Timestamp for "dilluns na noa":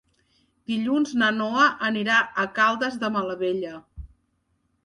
0.71-1.67